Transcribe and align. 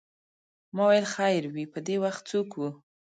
ما 0.75 0.83
ویل 0.89 1.05
خیر 1.15 1.43
وې 1.53 1.65
په 1.73 1.79
دې 1.87 1.95
وخت 2.03 2.21
څوک 2.31 2.49
و. 2.57 2.63